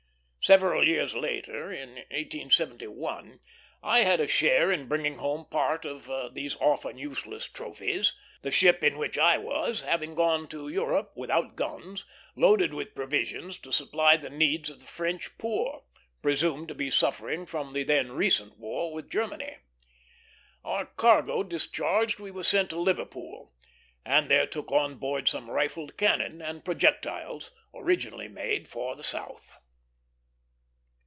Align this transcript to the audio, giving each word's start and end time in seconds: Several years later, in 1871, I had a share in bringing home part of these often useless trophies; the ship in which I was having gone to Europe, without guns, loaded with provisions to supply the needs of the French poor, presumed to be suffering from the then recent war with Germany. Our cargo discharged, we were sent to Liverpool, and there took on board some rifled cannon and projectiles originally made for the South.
Several 0.43 0.85
years 0.85 1.13
later, 1.15 1.71
in 1.71 1.89
1871, 2.09 3.39
I 3.83 3.99
had 3.99 4.19
a 4.19 4.27
share 4.27 4.71
in 4.71 4.87
bringing 4.87 5.17
home 5.19 5.45
part 5.45 5.85
of 5.85 6.33
these 6.33 6.55
often 6.55 6.97
useless 6.97 7.45
trophies; 7.47 8.15
the 8.41 8.49
ship 8.49 8.83
in 8.83 8.97
which 8.97 9.19
I 9.19 9.37
was 9.37 9.83
having 9.83 10.15
gone 10.15 10.47
to 10.47 10.67
Europe, 10.67 11.11
without 11.15 11.55
guns, 11.55 12.05
loaded 12.35 12.73
with 12.73 12.95
provisions 12.95 13.59
to 13.59 13.71
supply 13.71 14.17
the 14.17 14.31
needs 14.31 14.71
of 14.71 14.79
the 14.79 14.87
French 14.87 15.37
poor, 15.37 15.83
presumed 16.23 16.69
to 16.69 16.75
be 16.75 16.89
suffering 16.89 17.45
from 17.45 17.73
the 17.73 17.83
then 17.83 18.11
recent 18.11 18.57
war 18.57 18.91
with 18.91 19.11
Germany. 19.11 19.57
Our 20.65 20.87
cargo 20.87 21.43
discharged, 21.43 22.17
we 22.19 22.31
were 22.31 22.43
sent 22.43 22.71
to 22.71 22.79
Liverpool, 22.79 23.53
and 24.03 24.27
there 24.27 24.47
took 24.47 24.71
on 24.71 24.95
board 24.95 25.27
some 25.27 25.51
rifled 25.51 25.97
cannon 25.97 26.41
and 26.41 26.65
projectiles 26.65 27.51
originally 27.75 28.27
made 28.27 28.67
for 28.67 28.95
the 28.95 29.03
South. 29.03 29.53